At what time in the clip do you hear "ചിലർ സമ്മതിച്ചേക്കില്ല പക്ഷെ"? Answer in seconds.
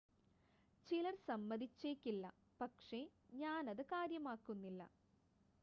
0.87-3.01